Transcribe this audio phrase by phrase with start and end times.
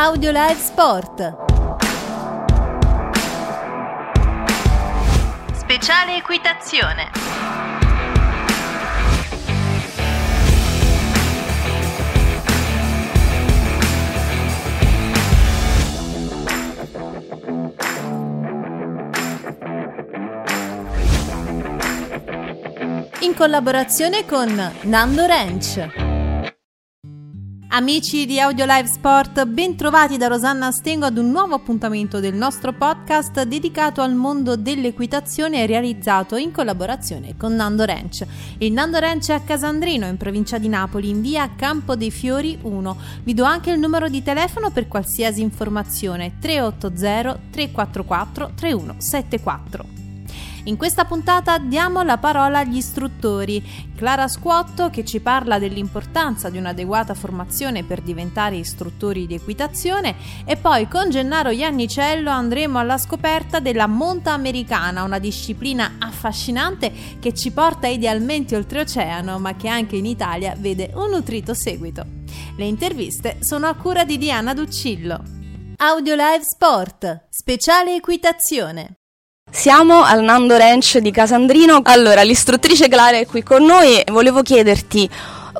[0.00, 1.34] Audio Live Sport.
[5.54, 7.10] Speciale equitazione.
[23.22, 26.07] In collaborazione con Nando Ranch.
[27.78, 32.34] Amici di Audio Live Sport, ben trovati da Rosanna Stengo ad un nuovo appuntamento del
[32.34, 38.26] nostro podcast dedicato al mondo dell'equitazione realizzato in collaborazione con Nando Ranch.
[38.58, 42.58] Il Nando Ranch è a Casandrino, in provincia di Napoli, in via Campo dei Fiori
[42.60, 42.96] 1.
[43.22, 50.07] Vi do anche il numero di telefono per qualsiasi informazione 380 344 3174.
[50.64, 53.62] In questa puntata diamo la parola agli istruttori.
[53.96, 60.14] Clara Squotto che ci parla dell'importanza di un'adeguata formazione per diventare istruttori di equitazione
[60.44, 67.34] e poi con Gennaro Iannicello andremo alla scoperta della monta americana, una disciplina affascinante che
[67.34, 72.04] ci porta idealmente oltreoceano ma che anche in Italia vede un nutrito seguito.
[72.56, 75.22] Le interviste sono a cura di Diana Duccillo.
[75.76, 78.98] Audio Live Sport, speciale equitazione.
[79.50, 81.80] Siamo al Nando Ranch di Casandrino.
[81.84, 85.08] Allora, l'istruttrice Clara è qui con noi e volevo chiederti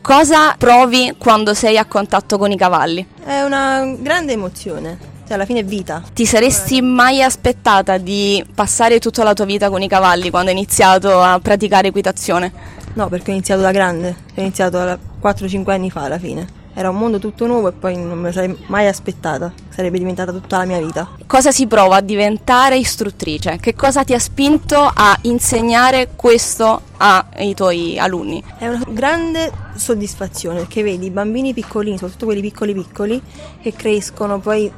[0.00, 3.06] cosa provi quando sei a contatto con i cavalli?
[3.24, 6.02] È una grande emozione, cioè alla fine è vita.
[6.12, 10.56] Ti saresti mai aspettata di passare tutta la tua vita con i cavalli quando hai
[10.56, 12.52] iniziato a praticare equitazione?
[12.94, 14.78] No, perché ho iniziato da grande, ho iniziato
[15.22, 16.62] 4-5 anni fa alla fine.
[16.76, 20.32] Era un mondo tutto nuovo e poi non me lo sarei mai aspettata, sarebbe diventata
[20.32, 21.08] tutta la mia vita.
[21.24, 23.58] Cosa si prova a diventare istruttrice?
[23.60, 28.42] Che cosa ti ha spinto a insegnare questo ai tuoi alunni?
[28.58, 33.22] È una grande soddisfazione perché vedi i bambini piccolini, soprattutto quelli piccoli piccoli,
[33.62, 34.70] che crescono, poi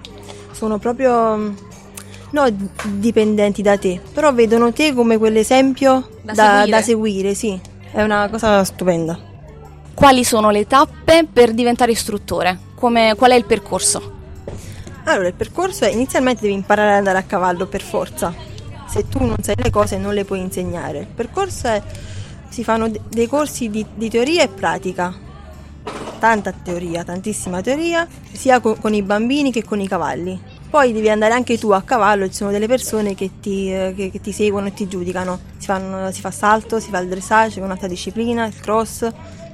[0.52, 1.54] sono proprio
[2.30, 6.70] non dipendenti da te, però vedono te come quell'esempio da, da, seguire.
[6.70, 7.60] da seguire, sì.
[7.90, 9.25] È una cosa stupenda.
[9.96, 12.58] Quali sono le tappe per diventare istruttore?
[12.74, 14.12] Come, qual è il percorso?
[15.04, 18.32] Allora, il percorso è inizialmente devi imparare ad andare a cavallo per forza.
[18.86, 20.98] Se tu non sai le cose non le puoi insegnare.
[20.98, 21.82] Il percorso è
[22.50, 25.14] si fanno dei corsi di, di teoria e pratica.
[26.18, 30.38] Tanta teoria, tantissima teoria, sia con, con, i bambini che con i cavalli.
[30.68, 34.20] Poi devi andare anche tu a cavallo, ci sono delle persone che ti, che, che
[34.20, 35.38] ti seguono e ti giudicano.
[35.56, 39.10] Si, fanno, si fa salto, si fa il dressage, un'altra disciplina, il cross,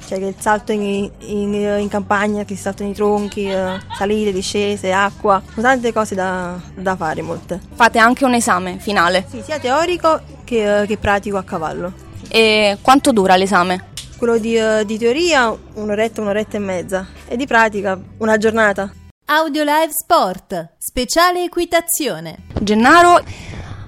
[0.07, 4.33] cioè che il salto in, in, in campagna, che si saltano i tronchi, eh, salite,
[4.33, 7.61] discese, acqua, sono tante cose da, da, fare, molte.
[7.75, 9.27] Fate anche un esame finale?
[9.29, 11.93] Sì, sia teorico che, che pratico a cavallo.
[12.29, 13.91] E quanto dura l'esame?
[14.17, 18.93] Quello di, uh, di teoria un'oretta, un'oretta e mezza e di pratica una giornata.
[19.27, 22.45] Audio Live Sport, speciale equitazione.
[22.61, 23.23] Gennaro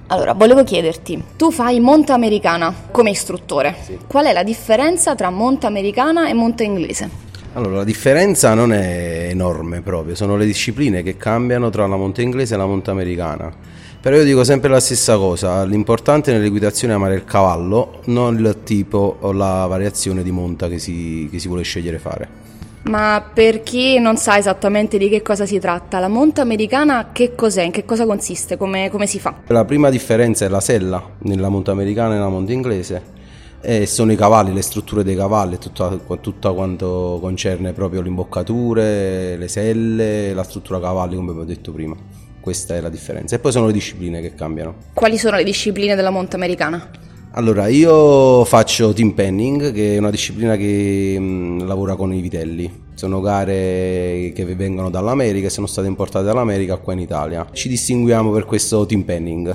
[0.07, 3.75] allora, volevo chiederti, tu fai monta americana come istruttore.
[3.83, 3.97] Sì.
[4.05, 7.09] Qual è la differenza tra monta americana e monta inglese?
[7.53, 12.21] Allora, la differenza non è enorme proprio, sono le discipline che cambiano tra la monta
[12.21, 13.51] inglese e la monta americana.
[13.99, 18.57] Però io dico sempre la stessa cosa, l'importante nell'equitazione è amare il cavallo, non il
[18.63, 22.44] tipo o la variazione di monta che si, che si vuole scegliere fare.
[22.87, 27.33] Ma per chi non sa esattamente di che cosa si tratta, la monta americana che
[27.33, 27.63] cos'è?
[27.63, 28.57] In che cosa consiste?
[28.57, 29.41] Come, come si fa?
[29.47, 33.13] La prima differenza è la sella nella monta americana e nella monta inglese.
[33.59, 39.35] E sono i cavalli, le strutture dei cavalli, tutto, tutto quanto concerne proprio le imboccature,
[39.35, 41.95] le selle, la struttura cavalli, come vi ho detto prima.
[42.39, 43.35] Questa è la differenza.
[43.35, 44.75] E poi sono le discipline che cambiano.
[44.93, 46.87] Quali sono le discipline della monta americana?
[47.37, 52.83] Allora, io faccio team penning, che è una disciplina che mh, lavora con i vitelli.
[52.93, 57.45] Sono gare che vengono dall'America e sono state importate dall'America qua in Italia.
[57.51, 59.53] Ci distinguiamo per questo team penning.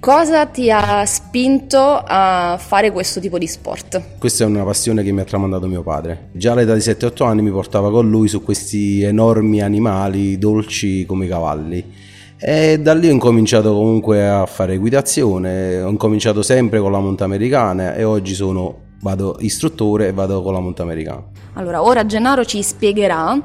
[0.00, 4.18] Cosa ti ha spinto a fare questo tipo di sport?
[4.18, 6.30] Questa è una passione che mi ha tramandato mio padre.
[6.32, 11.26] Già all'età di 7-8 anni mi portava con lui su questi enormi animali dolci come
[11.26, 12.08] i cavalli
[12.42, 17.24] E da lì ho incominciato comunque a fare equitazione, ho incominciato sempre con la monta
[17.24, 21.22] americana e oggi sono, vado istruttore e vado con la monta americana.
[21.54, 23.38] Allora, ora Gennaro ci spiegherà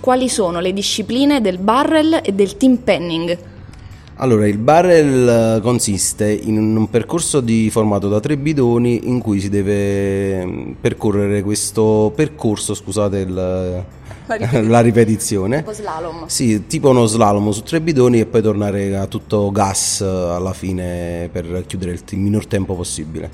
[0.00, 3.38] quali sono le discipline del barrel e del team penning.
[4.20, 9.48] Allora, il barrel consiste in un percorso di formato da tre bidoni in cui si
[9.48, 13.84] deve mm, percorrere questo percorso, scusate il, La
[14.26, 14.66] ripetizione.
[14.66, 15.56] la ripetizione.
[15.58, 16.26] Un po' slalom.
[16.26, 21.28] Sì, tipo uno slalom su tre bidoni e poi tornare a tutto gas alla fine
[21.30, 23.30] per chiudere il t- minor tempo possibile.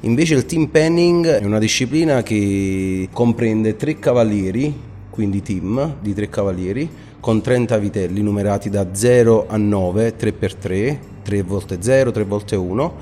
[0.00, 4.78] Invece il team penning è una disciplina che comprende tre cavalieri,
[5.08, 6.90] quindi team di tre cavalieri,
[7.22, 12.94] con 30 vitelli numerati da 0 a 9, 3x3, 3 volte 0, 3 volte 1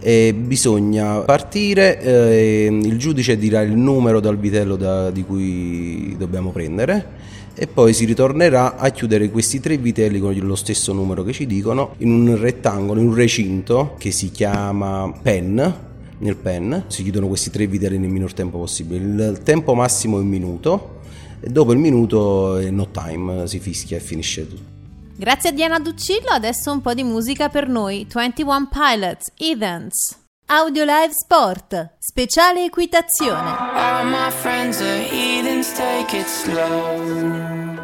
[0.00, 6.50] e bisogna partire, eh, il giudice dirà il numero dal vitello da- di cui dobbiamo
[6.50, 7.18] prendere
[7.54, 11.46] e poi si ritornerà a chiudere questi tre vitelli con lo stesso numero che ci
[11.46, 15.88] dicono in un rettangolo, in un recinto che si chiama pen.
[16.18, 19.28] Nel pen si chiudono questi tre vitelli nel minor tempo possibile.
[19.28, 20.98] Il tempo massimo è un minuto
[21.48, 24.78] dopo il minuto è no time, si fischia e finisce tutto.
[25.16, 28.06] Grazie a Diana Duccillo, adesso un po' di musica per noi.
[28.10, 30.16] 21 Pilots, Events.
[30.46, 33.54] Audio Live Sport, speciale equitazione.
[33.74, 37.78] All my friends are heathens, take it slow.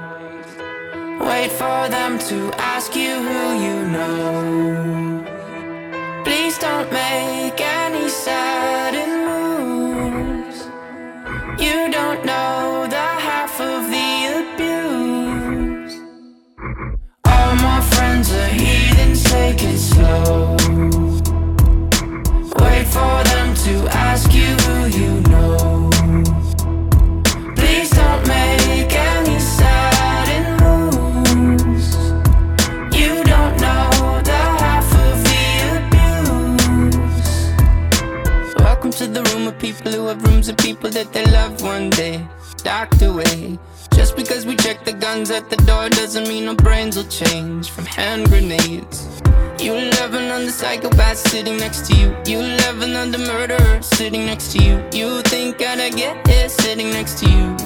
[1.20, 5.22] Wait for them to ask you who you know.
[6.24, 7.35] Please don't make
[40.46, 42.24] rooms of people that they love one day.
[42.58, 43.58] Docked away.
[43.94, 47.70] Just because we check the guns at the door doesn't mean our brains will change
[47.70, 49.22] from hand grenades.
[49.58, 52.14] You love another psychopath sitting next to you.
[52.26, 54.74] You love another murderer sitting next to you.
[54.92, 57.56] You think I'd get here sitting next to you.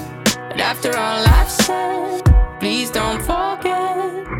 [0.49, 2.23] But after all I've said,
[2.61, 4.40] please don't forget.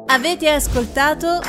[0.08, 1.40] Avete ascoltato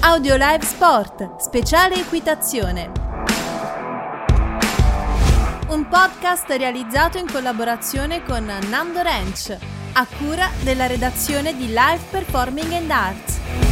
[0.00, 2.90] Audio Live Sport speciale equitazione.
[5.68, 9.56] Un podcast realizzato in collaborazione con Nando Ranch,
[9.92, 13.71] a cura della redazione di Live Performing and Arts.